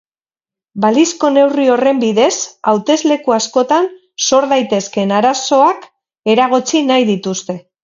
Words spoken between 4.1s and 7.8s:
sor daitezkeen arazoak eragotzi nahi dituzte.